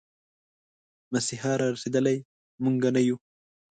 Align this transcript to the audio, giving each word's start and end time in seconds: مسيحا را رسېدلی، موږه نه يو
مسيحا 1.13 1.51
را 1.59 1.67
رسېدلی، 1.75 2.17
موږه 2.63 2.89
نه 2.95 3.01
يو 3.07 3.15